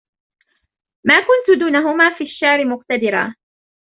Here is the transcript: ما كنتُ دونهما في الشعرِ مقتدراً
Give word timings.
ما 1.03 1.15
كنتُ 1.17 1.59
دونهما 1.59 2.17
في 2.17 2.23
الشعرِ 2.23 2.65
مقتدراً 2.65 3.35